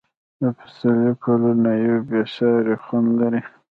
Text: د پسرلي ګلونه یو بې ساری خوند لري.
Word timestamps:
د 0.41 0.43
پسرلي 0.57 1.11
ګلونه 1.23 1.71
یو 1.85 1.97
بې 2.07 2.21
ساری 2.35 2.75
خوند 2.83 3.09
لري. 3.19 3.41